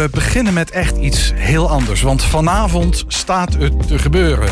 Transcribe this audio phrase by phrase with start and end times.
[0.00, 2.02] we beginnen met echt iets heel anders.
[2.02, 4.48] Want vanavond staat het te gebeuren.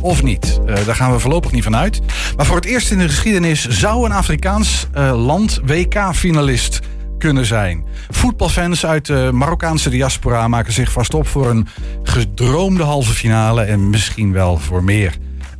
[0.00, 0.60] Of niet?
[0.66, 2.00] Uh, daar gaan we voorlopig niet van uit.
[2.36, 6.80] Maar voor het eerst in de geschiedenis zou een Afrikaans uh, land WK-finalist
[7.18, 7.84] kunnen zijn.
[8.10, 11.68] Voetbalfans uit de Marokkaanse diaspora maken zich vast op voor een
[12.02, 15.16] gedroomde halve finale en misschien wel voor meer.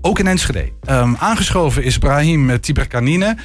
[0.07, 0.73] Ook in Enschede.
[0.91, 3.37] Um, aangeschoven is Brahim Tiberkanine,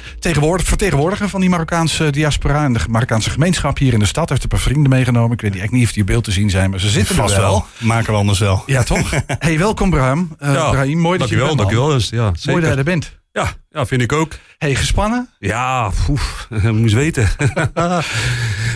[0.64, 4.28] vertegenwoordiger van die Marokkaanse diaspora en de Marokkaanse gemeenschap hier in de stad.
[4.28, 5.32] Heeft een paar vrienden meegenomen.
[5.32, 7.34] Ik weet niet, niet of die op beeld te zien zijn, maar ze zitten Vast
[7.34, 7.50] er wel.
[7.50, 7.66] wel.
[7.88, 8.62] Maken we anders wel.
[8.66, 9.10] Ja, toch?
[9.26, 10.36] hey, welkom Brahim.
[10.42, 11.58] Uh, ja, Brahim, mooi dat dankjewel, je er bent.
[11.58, 11.98] dankjewel.
[11.98, 12.50] Dus, ja, zeker.
[12.50, 13.18] Mooi dat je er bent.
[13.32, 14.32] Ja, ja, vind ik ook.
[14.58, 15.28] Hey, gespannen?
[15.38, 16.48] Ja, poef,
[16.80, 17.28] moest weten.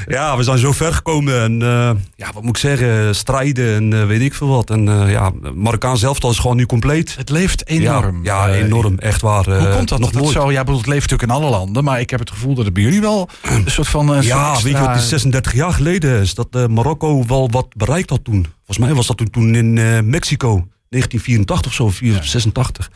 [0.06, 3.92] ja, we zijn zo ver gekomen en uh, ja, wat moet ik zeggen, strijden en
[3.92, 4.70] uh, weet ik veel wat.
[4.70, 7.16] En uh, ja, Marokkaan zelf is gewoon nu compleet.
[7.16, 8.24] Het leeft enorm.
[8.24, 9.44] Ja, ja enorm, echt waar.
[9.44, 9.98] Hoe komt dat?
[9.98, 12.30] Nog dat zo, ja, bedoel, het leeft natuurlijk in alle landen, maar ik heb het
[12.30, 14.08] gevoel dat het bij jullie wel een soort van.
[14.08, 17.50] Een ja, soort weet je wat, het is 36 jaar geleden is dat Marokko wel
[17.50, 18.46] wat bereikt had toen.
[18.56, 20.66] Volgens mij was dat toen, toen in Mexico.
[20.88, 22.90] 1984 of zo, 86.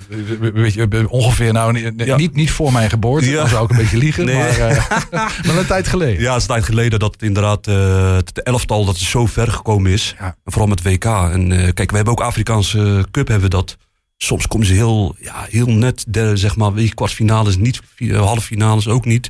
[0.55, 2.17] Weet je, ongeveer, nou, ja.
[2.17, 3.37] niet, niet voor mijn geboorte, ja.
[3.37, 4.37] dan zou ik een beetje liegen, nee.
[4.37, 4.91] maar, uh,
[5.47, 6.23] maar een tijd geleden.
[6.23, 9.27] Ja, het is een tijd geleden dat het inderdaad uh, het elftal dat het zo
[9.27, 10.15] ver gekomen is.
[10.19, 10.37] Ja.
[10.45, 11.05] Vooral met WK.
[11.05, 13.77] En uh, kijk, we hebben ook Afrikaanse Cup, hebben we dat.
[14.17, 17.81] Soms komen ze heel, ja, heel net, derde, zeg maar, weet je, kwartfinales niet,
[18.13, 19.29] halve finales ook niet.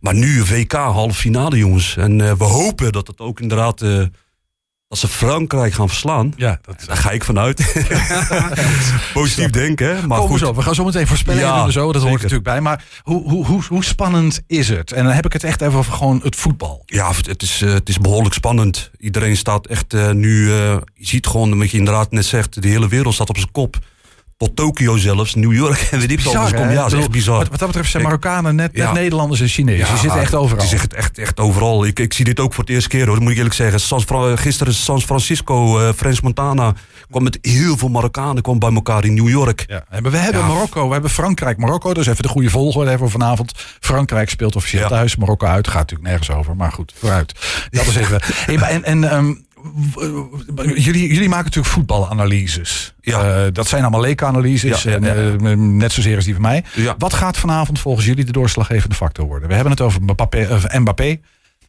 [0.00, 1.96] Maar nu WK, halve finale, jongens.
[1.96, 3.82] En we hopen dat het ook inderdaad
[4.88, 6.84] als ze Frankrijk gaan verslaan, ja, dat...
[6.86, 7.72] daar ga ik vanuit.
[9.12, 10.06] Positief denken, hè?
[10.06, 10.42] Maar Kom goed.
[10.42, 12.60] Op, we gaan zo meteen voorspellen ja, zo, dat hoort natuurlijk bij.
[12.60, 14.92] Maar hoe, hoe, hoe, hoe spannend is het?
[14.92, 16.82] En dan heb ik het echt even over gewoon het voetbal.
[16.86, 18.90] Ja, het is, uh, het is behoorlijk spannend.
[18.98, 22.68] Iedereen staat echt uh, nu, uh, je ziet gewoon, wat je inderdaad net zegt, de
[22.68, 23.78] hele wereld staat op zijn kop
[24.36, 26.32] tot Tokio zelfs, New York en weet ik veel.
[26.32, 26.72] Bizar.
[26.72, 27.38] Ja, dat is echt bizar.
[27.38, 28.92] Wat, wat dat betreft zijn Marokkanen net, net ja.
[28.92, 29.86] Nederlanders en Chinezen.
[29.86, 30.68] Ja, die zitten echt overal.
[30.68, 31.84] Die zitten echt, echt overal.
[31.86, 33.80] Ik, ik zie dit ook voor het eerste keer hoor, moet ik eerlijk zeggen.
[33.80, 34.04] Sans,
[34.34, 36.74] gisteren San Francisco, uh, Frans Montana
[37.10, 39.64] kwam met heel veel Marokkanen kwam bij elkaar in New York.
[39.66, 39.84] Ja.
[40.02, 41.58] We hebben Marokko, we hebben Frankrijk.
[41.58, 43.52] Marokko, dus even de goede volgorde even vanavond.
[43.80, 45.16] Frankrijk speelt officieel thuis.
[45.16, 46.56] Marokko uit, gaat natuurlijk nergens over.
[46.56, 47.34] Maar goed, vooruit.
[47.70, 48.20] Dat is even.
[48.70, 49.44] en en um,
[50.74, 52.94] jullie, jullie maken natuurlijk voetbalanalyses.
[53.00, 53.44] Ja.
[53.44, 54.82] Uh, dat zijn allemaal leekanalyses.
[54.82, 56.64] Ja, en, uh, net zozeer als die van mij.
[56.74, 56.94] Ja.
[56.98, 59.48] Wat gaat vanavond volgens jullie de doorslaggevende factor worden?
[59.48, 60.60] We hebben het over Mbappé.
[60.78, 61.18] Mbappé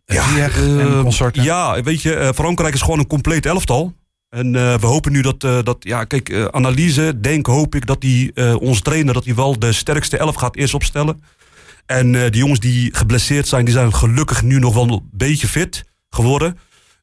[0.06, 0.24] ja,
[0.58, 3.94] uh, ja, weet je, Frankrijk is gewoon een compleet elftal.
[4.30, 8.82] En we hopen nu dat, dat ja, kijk, analyse, denk, hoop ik dat die, onze
[8.82, 11.22] trainer, dat hij wel de sterkste elf gaat eerst opstellen.
[11.86, 15.84] En die jongens die geblesseerd zijn, die zijn gelukkig nu nog wel een beetje fit
[16.10, 16.58] geworden.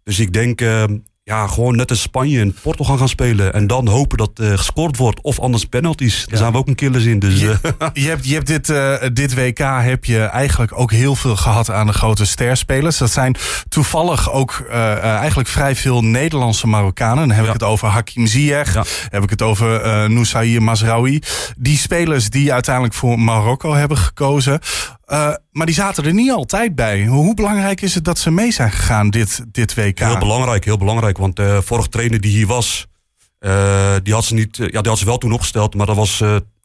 [0.04, 0.84] Dus ik denk, uh,
[1.24, 3.54] ja, gewoon net als Spanje en Portugal gaan spelen.
[3.54, 5.20] En dan hopen dat uh, gescoord wordt.
[5.20, 6.20] Of anders penalties.
[6.20, 6.36] Daar ja.
[6.36, 7.18] zijn we ook een killers in.
[7.18, 7.56] Dus, je,
[7.92, 11.70] je, hebt, je hebt dit, uh, dit WK heb je eigenlijk ook heel veel gehad
[11.70, 12.98] aan de grote sterspelers.
[12.98, 13.36] Dat zijn
[13.68, 17.28] toevallig ook uh, eigenlijk vrij veel Nederlandse Marokkanen.
[17.28, 17.52] Dan heb ja.
[17.52, 18.74] ik het over Hakim Ziyech.
[18.74, 18.84] Ja.
[19.08, 21.22] heb ik het over uh, Noussair Mazraoui.
[21.56, 24.60] Die spelers die uiteindelijk voor Marokko hebben gekozen.
[25.12, 27.06] Uh, maar die zaten er niet altijd bij.
[27.06, 29.98] Hoe belangrijk is het dat ze mee zijn gegaan dit, dit WK?
[29.98, 31.18] Heel belangrijk, heel belangrijk.
[31.18, 32.86] Want de uh, vorige trainer die hier was,
[33.40, 36.22] uh, die had ze niet, ja, die had ze wel toen opgesteld, maar dat was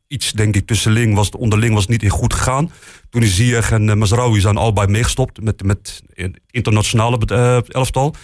[0.08, 1.16] iets, denk ik, tussenling.
[1.16, 2.72] Was, onderling was niet in goed gegaan.
[3.10, 6.02] Toen is Ziyech en uh, Mazraoui zijn allebei meegestopt met, met
[6.52, 8.16] internationale uh, elftal.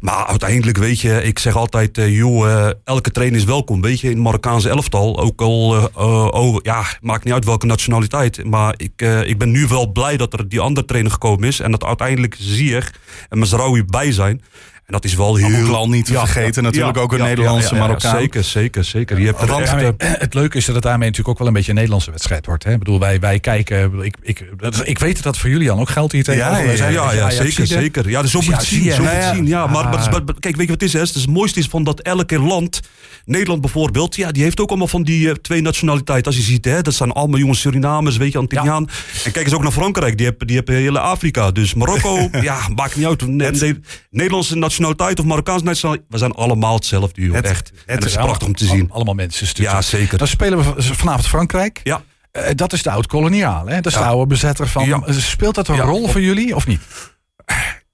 [0.00, 3.80] Maar uiteindelijk, weet je, ik zeg altijd, uh, joh, elke trainer is welkom.
[3.80, 5.20] Weet je, in het Marokkaanse elftal.
[5.20, 5.90] Ook al,
[6.30, 8.44] oh, ja, maakt niet uit welke nationaliteit.
[8.44, 11.60] Maar ik, ik ben nu wel blij dat er die andere trainer gekomen is.
[11.60, 12.92] En dat uiteindelijk Ziyech
[13.28, 14.42] en Mazraoui bij zijn.
[14.90, 15.74] En dat is wel heel...
[15.74, 18.18] al niet te ja, vergeten, natuurlijk ja, ook een ja, Nederlandse Marokkaan.
[18.18, 19.18] zeker, zeker, zeker.
[19.18, 21.52] Je hebt Want, echt, daarmee, het leuke is dat het daarmee natuurlijk ook wel een
[21.52, 22.64] beetje een Nederlandse wedstrijd wordt.
[22.64, 22.72] Hè?
[22.72, 24.02] Ik bedoel, wij, wij kijken...
[24.02, 24.44] Ik, ik,
[24.84, 26.76] ik weet dat voor Julian ook geldt hier tegenover.
[26.76, 28.08] Ja, ja, ja, zeker, zeker.
[28.08, 28.92] Ja, dus zo moet je het zien.
[28.92, 29.46] Zo moet zien.
[29.46, 30.92] Ja, maar, maar, maar, kijk, weet je wat het is?
[30.92, 31.00] Hè?
[31.00, 32.80] Het mooiste is van dat elke land...
[33.24, 36.26] Nederland bijvoorbeeld, ja, die heeft ook allemaal van die uh, twee nationaliteiten.
[36.26, 38.88] Als je ziet, hè, dat zijn allemaal jongens Surinamers, weet je, Antilliaan.
[39.24, 41.50] En kijk eens ook naar Frankrijk, die hebben, die hebben hele Afrika.
[41.50, 43.26] Dus Marokko, ja, maakt niet uit.
[43.26, 43.78] Ne
[44.10, 47.34] Nederlandse nationaliteit of Marokkaanse nationaliteit, we zijn allemaal hetzelfde, joh.
[47.34, 47.68] Het, echt.
[47.68, 48.90] Het, het is prachtig om te zien.
[48.90, 49.46] Allemaal mensen.
[49.54, 50.18] Ja, zeker.
[50.18, 51.80] Dan spelen we vanavond Frankrijk.
[51.82, 52.02] Ja.
[52.32, 53.74] Uh, dat is de oud-koloniaal, hè?
[53.74, 54.86] Dat is de oude bezetter van.
[54.86, 55.02] Ja.
[55.06, 56.80] Speelt dat een rol voor jullie of niet?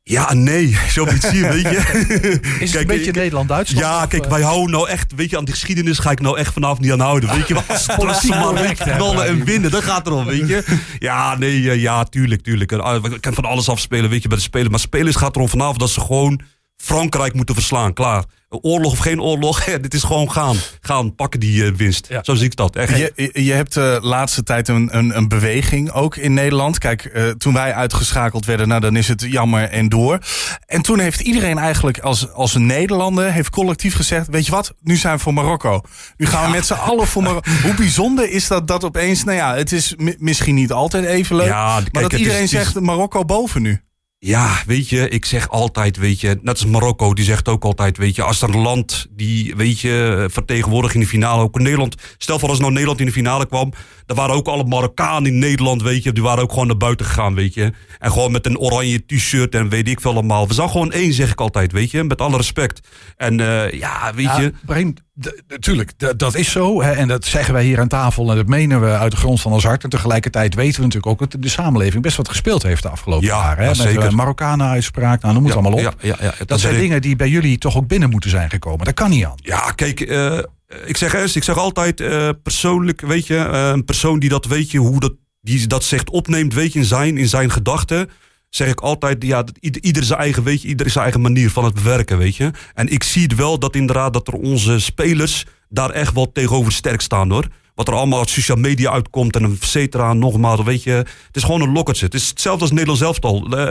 [0.08, 2.40] Ja, nee, zo niet zien, weet je.
[2.60, 3.84] Is het een beetje Nederland-Duitsland?
[3.84, 6.52] Ja, kijk, wij houden nou echt, weet je, aan die geschiedenis ga ik nou echt
[6.52, 7.30] vanavond niet aan houden.
[7.30, 8.30] Weet je, wat politiek
[8.76, 10.64] knallen en winnen, dat gaat erom, weet je.
[10.98, 12.72] Ja, nee, ja, tuurlijk, tuurlijk.
[12.72, 14.70] Ik kan van alles afspelen, weet je, bij de spelers.
[14.70, 16.40] Maar spelers gaat erom vanavond dat ze gewoon
[16.76, 18.24] Frankrijk moeten verslaan, klaar.
[18.48, 20.56] Oorlog of geen oorlog, dit is gewoon gaan.
[20.80, 22.08] Gaan, pakken die uh, winst.
[22.22, 22.76] Zo zie ik dat.
[22.76, 22.96] Echt.
[22.96, 26.78] Je, je hebt de laatste tijd een, een, een beweging ook in Nederland.
[26.78, 30.18] Kijk, uh, toen wij uitgeschakeld werden, nou dan is het jammer en door.
[30.66, 34.74] En toen heeft iedereen eigenlijk als, als een Nederlander, heeft collectief gezegd, weet je wat,
[34.82, 35.80] nu zijn we voor Marokko.
[36.16, 37.50] Nu gaan we met z'n allen voor Marokko.
[37.62, 41.46] Hoe bijzonder is dat dat opeens, nou ja, het is misschien niet altijd even leuk.
[41.46, 43.80] Ja, kijk, maar dat iedereen is, zegt, Marokko boven nu.
[44.26, 47.96] Ja, weet je, ik zeg altijd, weet je, net als Marokko, die zegt ook altijd,
[47.96, 51.62] weet je, als er een land die, weet je, vertegenwoordigt in de finale, ook in
[51.62, 53.72] Nederland, stel voor als nou Nederland in de finale kwam,
[54.06, 57.06] dan waren ook alle Marokkanen in Nederland, weet je, die waren ook gewoon naar buiten
[57.06, 57.72] gegaan, weet je.
[57.98, 60.48] En gewoon met een oranje t-shirt en weet ik veel allemaal.
[60.48, 62.88] We zijn gewoon één, zeg ik altijd, weet je, met alle respect.
[63.16, 64.52] En uh, ja, weet ja, je.
[64.64, 64.96] Brein,
[65.48, 66.82] natuurlijk, dat is zo.
[66.82, 69.40] Hè, en dat zeggen wij hier aan tafel en dat menen we uit de grond
[69.40, 69.84] van ons hart.
[69.84, 73.26] En tegelijkertijd weten we natuurlijk ook dat de samenleving best wat gespeeld heeft de afgelopen
[73.26, 73.64] ja, jaren.
[73.64, 75.78] Hè, met uh, Marokkanen-uitspraak, nou, noem het allemaal op.
[75.78, 78.84] Ja, ja, ja, dat, zijn dingen die bij jullie toch ook binnen moeten zijn gekomen.
[78.84, 79.36] Dat kan niet aan.
[79.36, 80.38] Ja, kijk, uh,
[80.84, 84.70] ik zeg eens, ik zeg altijd uh, persoonlijk, weet je, een persoon die dat weet
[84.70, 88.10] je, hoe dat, die dat zegt opneemt, weet je, in zijn, in zijn gedachten
[88.48, 91.64] zeg ik altijd, ja, ieder, ieder zijn eigen, weet je, ieder zijn eigen manier van
[91.64, 92.50] het bewerken, weet je.
[92.74, 96.72] En ik zie het wel dat inderdaad dat er onze spelers daar echt wel tegenover
[96.72, 97.46] sterk staan, hoor.
[97.74, 100.90] Wat er allemaal uit social media uitkomt en een cetera, nogmaals, weet je.
[100.90, 102.04] Het is gewoon een lokkertje.
[102.04, 103.46] Het is hetzelfde als Nederlands elftal.
[103.46, 103.64] Uh,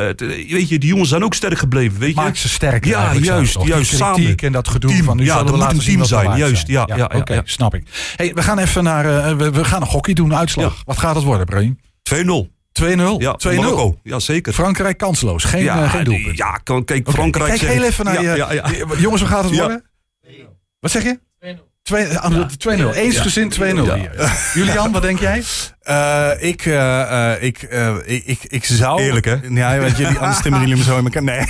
[0.50, 2.16] weet je, die jongens zijn ook sterk gebleven, weet je.
[2.16, 2.86] Maak ze sterk.
[2.86, 4.36] Ja, juist, juist, samen.
[4.36, 6.96] en dat gedoe team, van, nu ja, dat moet een team zijn, juist, ja, ja,
[6.96, 7.88] ja, Oké, okay, snap ik.
[8.16, 10.82] Hey, we gaan even naar, uh, we, we, gaan een hockey doen, uitslag.
[10.86, 11.80] Wat gaat het worden, Brian?
[12.48, 12.55] 2-0.
[12.84, 13.18] 2-0?
[13.18, 14.00] Ja, 2-0.
[14.04, 14.54] Ja, zeker.
[14.54, 15.44] Frankrijk kansloos.
[15.44, 16.38] Geen, ja, uh, geen doelpunt.
[16.38, 17.36] Ja, kijk, Frankrijk...
[17.36, 18.38] Okay, kijk heel even naar ja, je...
[18.38, 18.70] Ja, ja.
[18.98, 19.84] Jongens, hoe gaat het worden?
[20.80, 21.20] Wat zeg je?
[21.94, 22.92] 2-0.
[22.94, 22.96] 2-0.
[22.96, 24.52] Eensgezind 2-0 hier.
[24.54, 25.44] Julian, wat denk jij?
[25.90, 27.68] Uh, ik, uh, uh, ik,
[28.26, 29.02] ik, ik zou...
[29.02, 29.36] Eerlijk, hè?
[29.50, 31.24] Ja, want jullie, anders stemmen jullie me zo in elkaar.
[31.24, 31.46] Nee.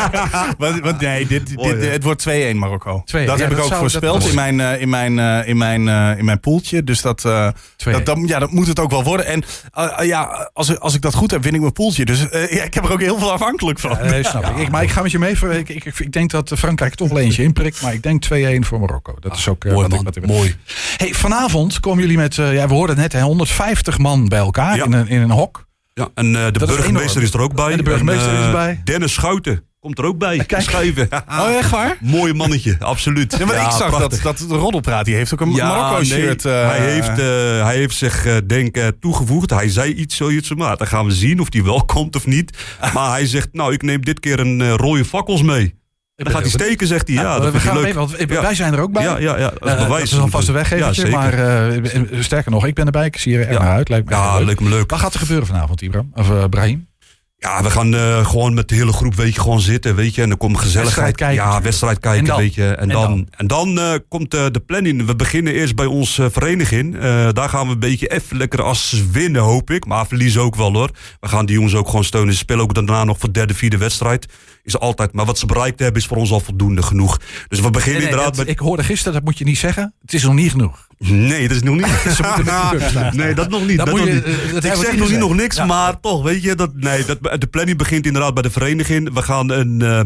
[0.58, 3.02] want, want nee, dit, Mooi, dit, het wordt 2-1 Marokko.
[3.04, 5.48] 2 dat ja, heb dat ik ook zou- voorspeld in mijn, uh, in, mijn, uh,
[5.48, 6.84] in, mijn, uh, in mijn poeltje.
[6.84, 9.26] Dus dat, uh, dat, dat, ja, dat moet het ook wel worden.
[9.26, 9.42] En
[9.78, 12.04] uh, ja, als, als ik dat goed heb, win ik mijn poeltje.
[12.04, 13.90] Dus uh, ja, ik heb er ook heel veel afhankelijk van.
[14.02, 14.56] Ja, nee, snap ik.
[14.56, 14.70] ik.
[14.70, 15.38] Maar ik ga met je mee.
[15.38, 17.82] voor- Ik, ik, ik denk dat Frankrijk toch wel eentje inprikt.
[17.82, 18.28] Maar ik denk 2-1
[18.60, 19.14] voor Marokko.
[19.20, 20.04] Dat is ook uh, Mooi, wat, ik, man.
[20.04, 20.56] wat ik Mooi.
[20.96, 23.68] Hey, vanavond komen jullie met, uh, ja, we hoorden het net, hè, 150
[23.98, 24.84] man bij elkaar Ja.
[24.84, 25.68] in, een, in een hok.
[25.94, 27.70] Ja, en uh, de Dat burgemeester is er ook bij.
[27.70, 28.80] En de burgemeester En, is eh, erbij.
[28.84, 30.44] Dennis Schouten komt er ook bij.
[30.44, 30.62] Kijk.
[30.62, 31.08] Schuiven.
[31.28, 31.96] Oh, echt waar?
[32.18, 33.36] Mooi mannetje, absoluut.
[33.38, 34.22] Ja, maar ik zag prachtig.
[34.22, 36.44] dat, dat de roddelpraat, die heeft ook een Ja, Marokko-shirt.
[36.44, 39.50] nee, uh, hij, heeft, uh, hij heeft zich, uh, denk ik, toegevoegd.
[39.50, 42.58] Hij zei iets zoiets, maar dan gaan we zien of hij wel komt of niet.
[42.94, 45.78] Maar hij zegt, nou, ik neem dit keer een rode fakkels mee.
[46.24, 47.16] Dan gaat hij steken, zegt hij.
[47.16, 47.82] Ja, Ja, dat we gaan leuk.
[47.84, 48.26] mee, want Ja.
[48.42, 49.02] wij zijn er ook bij.
[49.02, 50.10] Ja, ja, ja, dat is Eh, bewijs.
[50.10, 51.38] dat is alvast een weggevertje, Ja, zeker.
[51.38, 51.72] maar
[52.12, 53.06] uh, sterker nog, ik ben erbij.
[53.06, 53.62] Ik zie er erg Ja.
[53.62, 53.88] naar uit.
[53.88, 54.90] Lijkt me Ja, leuk me leuk.
[54.90, 56.10] Wat gaat er gebeuren vanavond, Ibram?
[56.14, 56.88] Of uh, Brahim?
[57.36, 60.22] Ja, we gaan uh, gewoon met de hele groep weet je, gewoon zitten, weet je.
[60.22, 60.96] En dan komt gezelligheid.
[60.96, 62.36] Wedstrijd kijken ja, wedstrijd kijken, En dan?
[62.38, 62.64] weet je.
[62.68, 63.26] En, En dan, dan?
[63.36, 65.06] en dan uh, komt uh, de planning.
[65.06, 66.94] We beginnen eerst bij onze vereniging.
[66.94, 69.84] Uh, daar gaan we een beetje even lekker als winnen, hoop ik.
[69.86, 70.90] Maar verliezen ook wel, hoor.
[71.20, 72.32] We gaan die jongens ook gewoon steunen.
[72.32, 74.26] Ze spelen ook daarna nog voor derde, vierde wedstrijd.
[74.62, 77.20] Is altijd, maar wat ze bereikt hebben is voor ons al voldoende genoeg.
[77.48, 78.54] Dus we beginnen Nee, nee, inderdaad dat- met...
[78.54, 79.94] Ik hoorde gisteren, dat moet je niet zeggen.
[80.00, 80.86] Het is nog niet genoeg.
[80.98, 81.86] Nee, dat is nog niet.
[82.14, 83.76] Ze nee, dat nog niet.
[83.76, 84.24] Dat Dat nog je- niet.
[84.24, 85.64] eh, dat ik zeg nog niet nog niks, Ja.
[85.64, 89.12] maar toch, weet je, dat, nee, dat, de planning begint inderdaad bij de vereniging.
[89.14, 90.00] We gaan een, eh,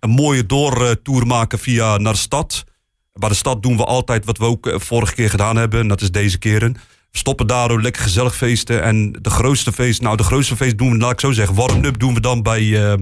[0.00, 2.64] een mooie doortour maken via naar de stad.
[3.12, 5.80] Bij de stad doen we altijd wat we ook eh, vorige keer gedaan hebben.
[5.80, 6.72] En dat is deze keren.
[7.10, 8.82] We stoppen daar ook lekker gezellig feesten.
[8.82, 11.98] En de grootste feest, nou de grootste feest doen we, laat ik zo zeggen, warm-up
[11.98, 12.96] doen we dan bij,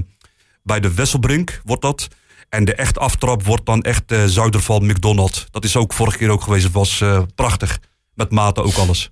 [0.65, 2.09] bij de Wesselbrink, wordt dat.
[2.49, 5.47] En de echt aftrap wordt dan echt eh Zuiderval McDonald.
[5.51, 6.65] Dat is ook vorige keer ook geweest.
[6.65, 7.79] Het was eh, prachtig.
[8.15, 9.11] Met maten ook alles.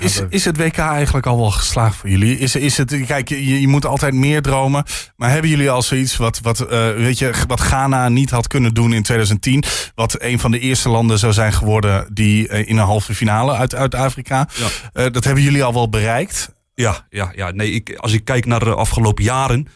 [0.00, 2.38] Is, de- is het WK eigenlijk al wel geslaagd voor jullie?
[2.38, 4.84] Is, is het, kijk, je, je moet altijd meer dromen.
[5.16, 8.74] Maar hebben jullie al zoiets wat, wat, uh, weet je, wat Ghana niet had kunnen
[8.74, 9.64] doen in 2010?
[9.94, 13.52] Wat een van de eerste landen zou zijn geworden die uh, in een halve finale
[13.52, 14.48] uit, uit Afrika.
[14.54, 14.66] Ja.
[15.04, 16.54] Uh, dat hebben jullie al wel bereikt.
[16.74, 17.50] Ja, ja, ja.
[17.50, 19.68] Nee, ik, als ik kijk naar de afgelopen jaren,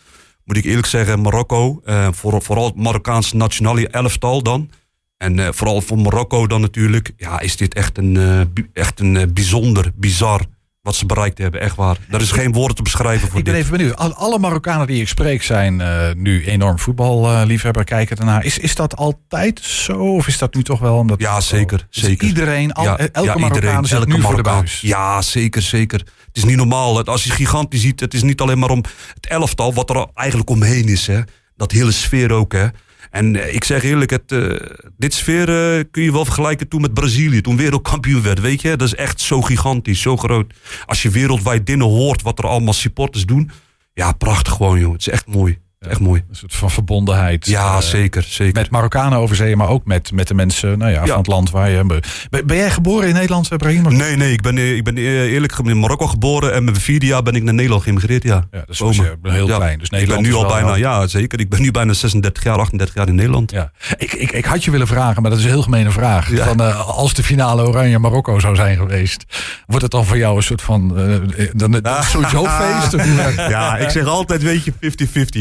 [0.48, 4.70] moet ik eerlijk zeggen, Marokko, voor, vooral het Marokkaanse nationale elftal dan.
[5.16, 8.40] En uh, vooral voor Marokko dan natuurlijk, ja, is dit echt een, uh,
[8.72, 10.40] echt een bijzonder, bizar
[10.88, 11.60] wat ze bereikt hebben.
[11.60, 11.96] Echt waar.
[12.08, 13.62] Daar is geen woorden te beschrijven voor ik ben dit.
[13.62, 13.96] even benieuwd.
[13.96, 18.44] Al- Alle Marokkanen die ik spreek zijn uh, nu enorm voetballiefhebber, kijken ernaar.
[18.44, 19.92] Is, is dat altijd zo?
[20.14, 21.20] Of is dat nu toch wel omdat...
[21.20, 21.86] Ja, zeker.
[21.90, 22.28] Dus zeker.
[22.28, 24.58] Iedereen, al, ja, elke ja, Marokkaan iedereen, zit elke nu voor de Marokkaan.
[24.58, 24.80] buis.
[24.80, 25.98] Ja, zeker, zeker.
[25.98, 27.04] Het is niet normaal.
[27.04, 28.82] Als je gigantisch ziet, het is niet alleen maar om
[29.14, 31.06] het elftal, wat er eigenlijk omheen is.
[31.06, 31.20] Hè.
[31.56, 32.52] Dat hele sfeer ook.
[32.52, 32.66] Hè.
[33.10, 34.56] En uh, ik zeg eerlijk, het, uh,
[34.96, 37.40] dit sfeer uh, kun je wel vergelijken toen met Brazilië.
[37.40, 38.76] Toen wereldkampioen werd, weet je.
[38.76, 40.52] Dat is echt zo gigantisch, zo groot.
[40.86, 43.50] Als je wereldwijd dingen hoort wat er allemaal supporters doen.
[43.94, 44.92] Ja, prachtig gewoon, joh.
[44.92, 45.58] Het is echt mooi.
[45.78, 46.22] Echt mooi.
[46.28, 47.46] Een soort van verbondenheid.
[47.46, 48.60] Ja, eh, zeker, zeker.
[48.60, 51.06] Met Marokkanen over zee, maar ook met, met de mensen nou ja, Ja.
[51.06, 51.84] van het land waar je...
[52.30, 53.96] Ben, ben jij geboren in Nederland, eh, Brahim?
[53.96, 57.06] Nee, nee, ik ben, eh, ik ben eerlijk gezegd in Marokko geboren en met vierde
[57.06, 58.46] jaar ben ik naar Nederland geïmigreerd, ja.
[58.50, 59.56] Ja, dus was je heel Ja.
[59.56, 59.78] klein.
[59.78, 62.58] Dus ik ben Nederland nu al bijna, ja zeker, ik ben nu bijna 36 jaar,
[62.58, 63.50] 38 jaar in Nederland.
[63.50, 63.72] Ja.
[63.96, 66.30] Ik, ik, ik had je willen vragen, maar dat is een heel gemene vraag.
[66.34, 69.24] Van, als de finale Oranje-Marokko zou zijn geweest,
[69.66, 70.98] wordt het dan voor jou een soort van...
[70.98, 71.04] eh,
[71.52, 72.96] dan, dan een soort feest?
[73.48, 74.76] Ja, ik zeg altijd, weet je, 50-50,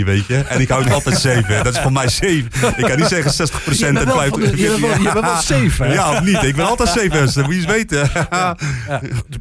[0.06, 0.27] weet je.
[0.28, 1.64] En ik hou het altijd 7.
[1.64, 2.50] Dat is voor mij 7.
[2.78, 4.60] Ik kan niet zeggen 60% Je en bent wel, van de- 50%.
[4.60, 5.94] je wel, je bent wel safe, hè?
[5.94, 6.44] Ja, of niet?
[6.44, 8.10] Ik ben altijd 7, dat moet je eens weten.
[8.30, 8.56] Ja,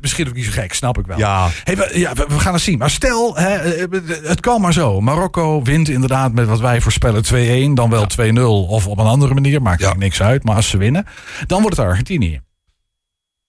[0.00, 1.18] misschien ook niet zo gek, snap ik wel.
[1.18, 2.78] Ja, Hey, we, ja, we, gaan het zien.
[2.78, 3.84] Maar stel, hè, eh,
[4.22, 5.00] het kan maar zo.
[5.00, 7.22] Marokko wint inderdaad met wat wij voorspellen
[7.70, 9.62] 2-1, dan wel 2-0 of op een andere manier.
[9.62, 9.94] Maakt Ja.
[9.96, 10.44] niks uit.
[10.44, 11.06] Maar als ze winnen,
[11.46, 12.40] dan wordt het Argentinië.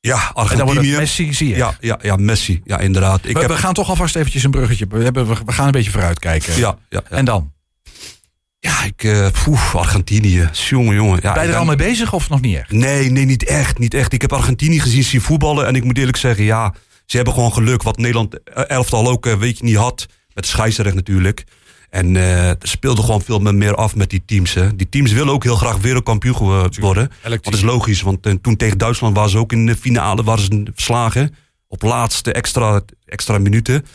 [0.07, 0.95] Ja Argentinië.
[0.95, 1.55] Messi, zie je.
[1.55, 2.61] Ja, ja, ja, Messi.
[2.63, 3.25] Ja, inderdaad.
[3.25, 4.85] Ik we, heb, we gaan toch alvast eventjes een bruggetje.
[4.89, 6.57] We, hebben, we, gaan een beetje vooruitkijken.
[6.57, 7.17] ja, ja, ja.
[7.17, 7.51] En dan?
[8.59, 9.31] ja, ik...
[9.43, 10.49] poeh, Argentinië.
[10.51, 11.19] Jongen, jongen.
[11.21, 12.71] Ja, Ben je er al mee bezig of nog niet echt?
[12.71, 14.13] Nee, nee, niet echt, niet echt.
[14.13, 16.73] Ik heb Argentinië gezien zien voetballen en ik moet eerlijk zeggen, ja,
[17.07, 17.83] ze hebben gewoon geluk.
[17.83, 20.05] Wat Nederland eh, elftal ook, eh, weet je, niet had.
[20.33, 21.43] Met scheidsrecht natuurlijk.
[21.89, 24.53] En er speelde gewoon veel meer af met die teams.
[24.53, 24.75] Hè.
[24.75, 26.35] Die teams willen ook heel graag wereldkampioen
[26.79, 27.11] worden.
[27.43, 30.43] Dat is logisch, want eh, toen tegen Duitsland waren ze ook in de finale waren
[30.43, 31.35] ze verslagen.
[31.67, 33.85] Op laatste extra, extra minuten.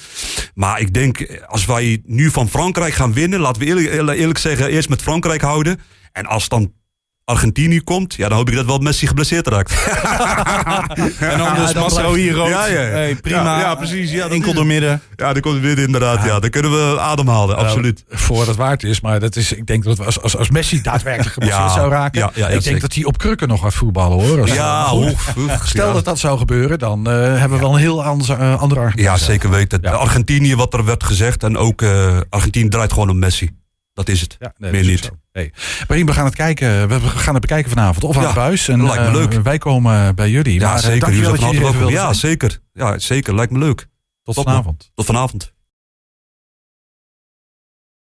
[0.54, 4.38] Maar ik denk, eh, als wij nu van Frankrijk gaan winnen, laten we eerlijk- eerlijk
[4.38, 5.80] zeggen, eerst met Frankrijk houden.
[6.12, 6.72] En als dan
[7.25, 9.73] Argentinië komt, ja, dan hoop ik dat wel Messi geblesseerd raakt.
[11.21, 12.49] En anders dan Marcel blijft- hier ook.
[12.49, 12.79] Ja, ja.
[12.81, 13.43] Hey, prima.
[13.43, 14.11] Ja, ja, precies.
[14.11, 15.00] Ja, Enkel door midden.
[15.17, 16.25] Ja, dan komt het weer inderdaad.
[16.25, 18.05] Ja, dan kunnen we ademhalen, absoluut.
[18.09, 19.00] Nou, voor wat het waard is.
[19.00, 21.91] Maar dat is, ik denk dat we als, als, als Messi daadwerkelijk geblesseerd Ja, zou
[21.91, 22.21] raken.
[22.21, 22.81] ja, ja, ja, ik denk zeker.
[22.81, 24.41] dat hij op krukken nog gaat voetballen hoor.
[24.41, 24.93] Als- Ja,
[25.64, 25.93] Stel ja.
[25.93, 28.37] dat dat zou gebeuren, dan eh, hebben we wel een heel andere
[28.81, 28.99] argument.
[29.00, 29.79] Ja, zeker weten.
[29.83, 29.91] Ja.
[29.91, 31.43] Argentinië, wat er werd gezegd.
[31.43, 33.50] En ook eh Argentinië draait gewoon om Messi.
[33.94, 34.37] Dat is het.
[34.38, 35.11] Ja, nee, Meer niet.
[35.32, 35.52] Hey.
[35.87, 36.88] We gaan het kijken.
[36.88, 38.04] We gaan het bekijken vanavond.
[38.04, 38.68] Of aan Ja, het buis.
[38.68, 39.32] En, lijkt me eh, leuk.
[39.32, 40.61] wij komen bij jullie.
[40.61, 41.00] Ja, maar, eh, zeker.
[41.00, 41.90] Dankjewel dat jullie.
[41.90, 42.14] Ja, zijn.
[42.14, 42.61] zeker.
[42.72, 43.34] Ja, zeker.
[43.34, 43.87] Lijkt me leuk.
[44.22, 44.90] Tot vanavond.
[44.94, 45.51] Tot vanavond.